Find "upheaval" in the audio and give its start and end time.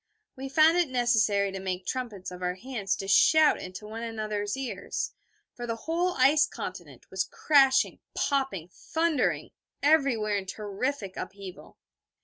11.17-11.77